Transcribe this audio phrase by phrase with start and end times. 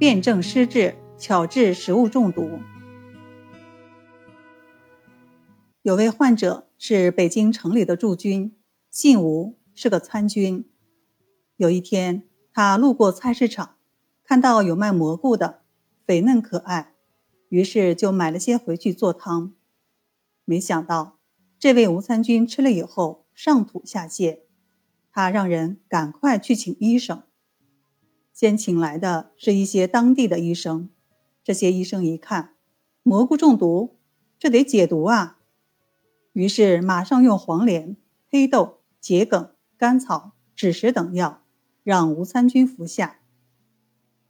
[0.00, 2.58] 辨证施治，巧治食物中毒。
[5.82, 8.56] 有位患者是北京城里的驻军，
[8.90, 10.64] 姓吴，是个参军。
[11.58, 13.76] 有一天，他路过菜市场，
[14.24, 15.60] 看到有卖蘑菇的，
[16.06, 16.94] 肥嫩可爱，
[17.50, 19.52] 于是就买了些回去做汤。
[20.46, 21.18] 没想到，
[21.58, 24.38] 这位吴参军吃了以后上吐下泻，
[25.12, 27.22] 他让人赶快去请医生。
[28.40, 30.88] 先请来的是一些当地的医生，
[31.44, 32.54] 这些医生一看，
[33.02, 33.98] 蘑菇中毒，
[34.38, 35.40] 这得解毒啊。
[36.32, 37.98] 于是，马上用黄连、
[38.30, 41.42] 黑豆、桔梗、甘草、枳实等药，
[41.82, 43.20] 让吴参军服下。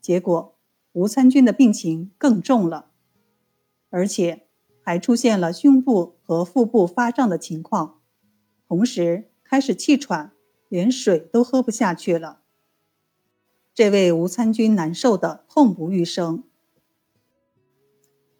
[0.00, 0.56] 结果，
[0.92, 2.92] 吴参军的病情更重了，
[3.90, 4.46] 而且
[4.80, 7.98] 还出现了胸部和腹部发胀的情况，
[8.68, 10.30] 同时开始气喘，
[10.68, 12.42] 连水都喝不下去了。
[13.76, 16.44] 这位吴参军难受的痛不欲生。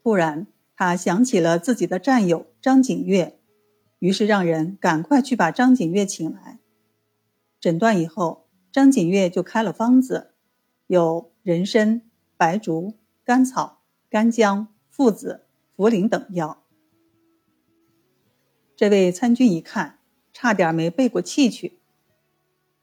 [0.03, 3.39] 突然，他想起了自己的战友张景岳。
[3.98, 6.59] 于是让人赶快去把张景岳请来，
[7.61, 10.33] 诊断以后，张景岳就开了方子，
[10.87, 12.00] 有人参、
[12.39, 15.45] 白术、甘草、干姜、附子、
[15.77, 16.62] 茯苓等药。
[18.75, 19.98] 这位参军一看，
[20.33, 21.78] 差点没背过气去。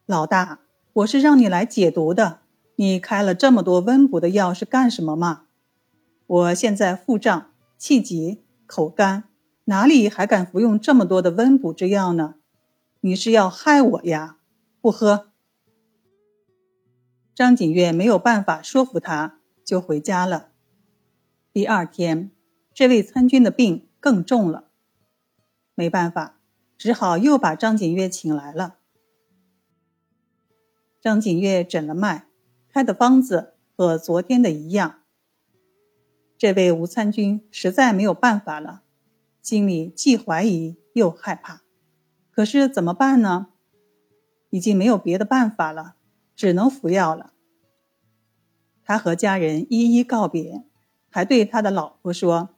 [0.05, 0.59] 老大，
[0.93, 2.41] 我是让你来解毒的，
[2.75, 5.45] 你开了这么多温补的药是干什么嘛？
[6.25, 9.25] 我现在腹胀、气急、口干。
[9.65, 12.35] 哪里还敢服用这么多的温补之药呢？
[12.99, 14.37] 你是要害我呀！
[14.81, 15.31] 不喝。
[17.33, 20.49] 张景岳没有办法说服他，就回家了。
[21.53, 22.31] 第二天，
[22.73, 24.65] 这位参军的病更重了，
[25.75, 26.39] 没办法，
[26.77, 28.79] 只好又把张景岳请来了。
[30.99, 32.27] 张景岳诊了脉，
[32.73, 35.01] 开的方子和昨天的一样。
[36.39, 38.81] 这位吴参军实在没有办法了。
[39.43, 41.61] 心里既怀疑又害怕，
[42.31, 43.49] 可是怎么办呢？
[44.49, 45.93] 已经没有别的办法了，
[46.35, 47.33] 只能服药了。
[48.83, 50.63] 他和家人一一告别，
[51.09, 52.49] 还对他的老婆说：“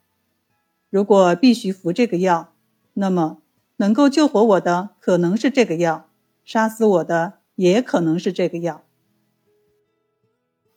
[0.90, 2.54] 如果必须服这个药，
[2.94, 3.42] 那么
[3.78, 6.09] 能够救活我的可能是这个药，
[6.46, 8.84] 杀死我的也可能是这个药。”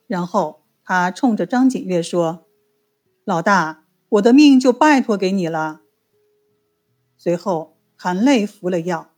[0.09, 2.47] 然后他冲着张景岳说
[3.23, 5.81] ：“老大，我的命就拜托给你了。”
[7.15, 9.11] 随后含泪服了药。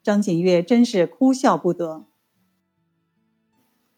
[0.00, 2.04] 张景岳真是哭笑不得。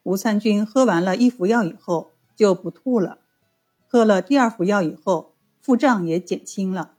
[0.03, 3.19] 吴参军喝完了一服药以后就不吐了，
[3.86, 6.94] 喝了第二服药以后腹胀也减轻了。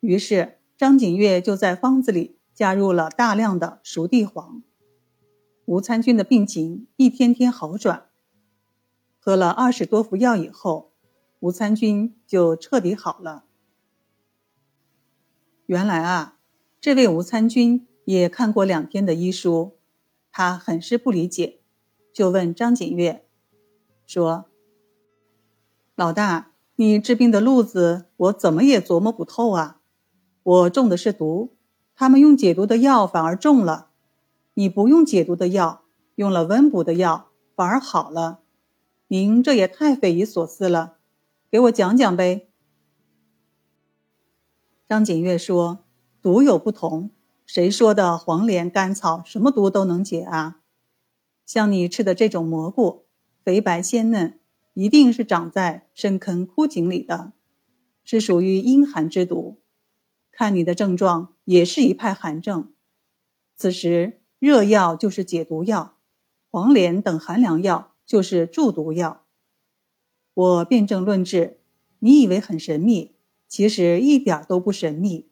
[0.00, 4.64] 于是张景岳就在方子里加入了大量的熟地黄。
[5.68, 8.06] 吴参军的病情一天天好转。
[9.18, 10.92] 喝了二十多服药以后，
[11.40, 13.44] 吴参军就彻底好了。
[15.66, 16.38] 原来啊，
[16.80, 19.76] 这位吴参军也看过两天的医书，
[20.32, 21.60] 他很是不理解，
[22.14, 23.26] 就问张景岳
[24.06, 24.46] 说
[25.94, 29.82] ：“老大，你治病的路子我怎么也琢磨不透啊！
[30.42, 31.54] 我中的是毒，
[31.94, 33.87] 他们用解毒的药反而中了；
[34.58, 35.84] 你不用解毒的药，
[36.16, 38.40] 用了温补的药反而好了。
[39.06, 40.96] 您这也太匪夷所思了，
[41.48, 42.48] 给我讲讲呗。”
[44.88, 45.84] 张景岳说
[46.20, 47.12] ：“毒有不同，
[47.46, 50.60] 谁说的黄连、甘草什么毒都能解啊？
[51.46, 53.04] 像你吃的这种蘑菇，
[53.44, 54.40] 肥白鲜嫩，
[54.74, 57.32] 一定是长在深坑枯井里的，
[58.02, 59.60] 是属于阴寒之毒。
[60.32, 62.72] 看你的症状，也是一派寒症。
[63.54, 65.96] 此时热药就是解毒药，
[66.50, 69.24] 黄连等寒凉药就是助毒药。
[70.34, 71.58] 我辨证论治，
[71.98, 73.16] 你以为很神秘？”
[73.48, 75.30] 其实一点都不神秘。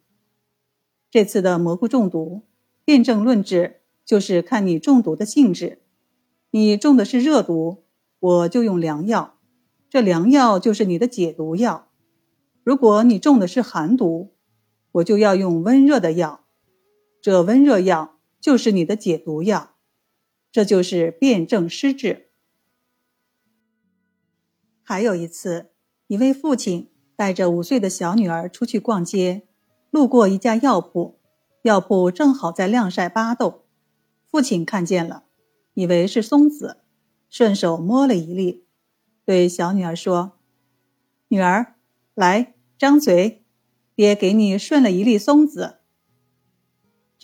[1.11, 2.43] 这次的蘑菇中毒，
[2.83, 5.83] 辨证论治就是看你中毒的性质。
[6.51, 7.85] 你中的是热毒，
[8.19, 9.39] 我就用凉药，
[9.91, 11.89] 这凉药就是你的解毒药；
[12.65, 14.33] 如果你中的是寒毒，
[14.93, 16.47] 我就要用温热的药，
[17.21, 18.16] 这温热药
[18.47, 19.75] 就是你的解毒药。
[20.53, 22.29] 这就是辨证施治。
[24.85, 25.73] 还有一次，
[26.07, 26.93] 一位父亲。
[27.17, 29.49] 带着五岁的小女儿出去逛街，
[29.91, 31.19] 路过一家药铺，
[31.63, 33.65] 药铺正好在晾晒巴豆。
[34.31, 35.25] 父亲看见了，
[35.73, 36.83] 以为是松子，
[37.31, 38.67] 顺手摸了一粒，
[39.25, 40.39] 对小女儿说
[41.29, 41.77] ：“女儿，
[42.15, 43.47] 来张嘴，
[43.95, 45.76] 爹给你顺了一粒松子。”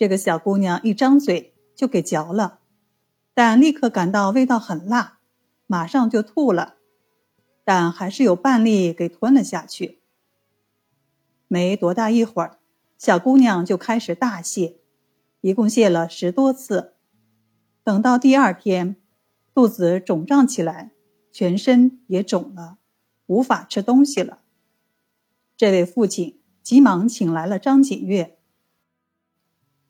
[0.03, 2.59] 这个小姑娘一张嘴就给嚼了，
[3.33, 5.19] 但立刻感到味道很辣，
[5.65, 6.75] 马上就吐了，
[7.63, 10.01] 但还是有半粒给吞了下去。
[11.47, 12.59] 没多大一会儿，
[12.97, 14.75] 小姑娘就开始大泻，
[15.39, 16.95] 一共泻了十多次。
[17.81, 18.97] 等到第二天，
[19.53, 20.91] 肚子肿胀起来，
[21.31, 22.77] 全身也肿了，
[23.27, 24.39] 无法吃东西了。
[25.55, 28.37] 这位父亲急忙请来了张锦月。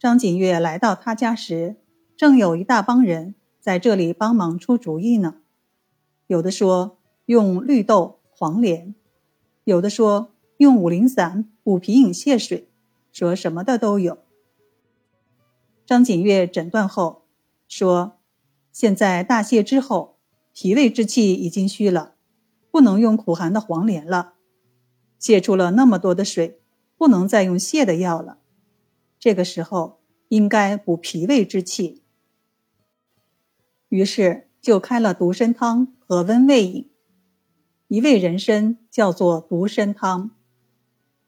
[0.03, 1.77] 张景岳来到他家时，
[2.17, 5.35] 正有一大帮人在这里帮忙出主意呢。
[6.27, 6.97] 有的说
[7.27, 8.93] 用绿豆、黄连，
[9.63, 12.67] 有的说用五苓散补脾饮泻水，
[13.13, 14.17] 说什么的都有。
[15.85, 17.23] 张景岳诊断后
[17.69, 18.17] 说
[18.73, 20.17] ：“现在大泻之后，
[20.51, 22.15] 脾胃之气已经虚了，
[22.69, 24.33] 不能用苦寒的黄连了。
[25.17, 26.59] 泻出了那么多的水，
[26.97, 28.39] 不能再用泻的药了。”
[29.23, 32.03] 这个时候应该补脾胃之气，
[33.87, 36.91] 于是就开了独参汤和温胃饮。
[37.87, 40.31] 一味人参叫做独参汤，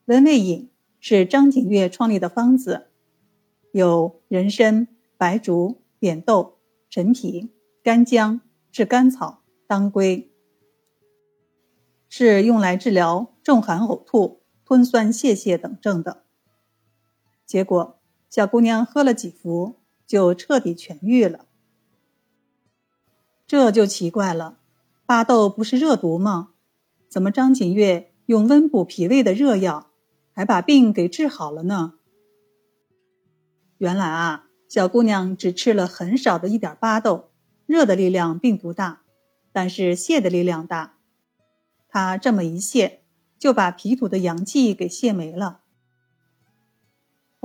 [0.07, 0.69] 温胃饮
[0.99, 2.87] 是张景岳创立的方子，
[3.71, 6.57] 有人参、白术、扁豆、
[6.89, 7.49] 陈皮、
[7.81, 8.41] 干姜、
[8.73, 10.29] 炙甘草、当归，
[12.09, 16.24] 是用来治疗重寒呕吐、吞酸泄泻等症的。
[17.45, 17.99] 结果，
[18.29, 19.75] 小姑娘喝了几服，
[20.05, 21.45] 就彻底痊愈了。
[23.47, 24.57] 这就奇怪了，
[25.05, 26.53] 巴豆不是热毒吗？
[27.07, 29.91] 怎么张景岳用温补脾胃的热药，
[30.33, 31.93] 还把病给治好了呢？
[33.77, 37.29] 原来啊，小姑娘只吃了很少的一点巴豆，
[37.67, 39.03] 热的力量并不大，
[39.51, 40.97] 但是泻的力量大。
[41.87, 42.99] 她这么一泻，
[43.37, 45.61] 就把脾土的阳气给泻没了。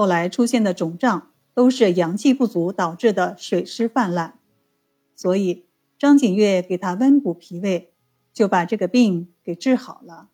[0.00, 4.32] 后来出现的肿胀都是阳气不足导致的水湿泛滥，
[5.14, 5.66] 所以
[5.98, 7.92] 张景岳给他温补脾胃，
[8.32, 10.30] 就把这个病给治好了。